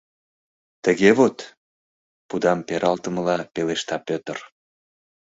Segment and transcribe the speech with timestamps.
[0.83, 1.37] —Тыге вот!..—
[2.27, 4.37] пудам пералтымыла пелешта Пӧтыр.